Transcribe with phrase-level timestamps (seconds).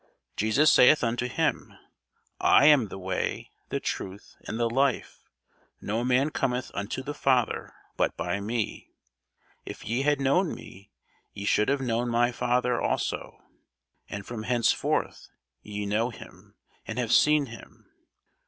[0.35, 1.73] Jesus saith unto him,
[2.39, 5.19] I am the way, the truth, and the life:
[5.79, 8.89] no man cometh unto the Father, but by me.
[9.63, 10.89] If ye had known me,
[11.33, 13.43] ye should have known my Father also:
[14.09, 15.29] and from henceforth
[15.61, 16.55] ye know him,
[16.87, 17.85] and have seen him.